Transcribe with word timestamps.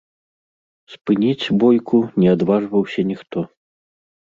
Спыніць 0.93 1.51
бойку 1.65 2.01
не 2.25 2.33
адважваўся 2.35 3.07
ніхто. 3.13 3.47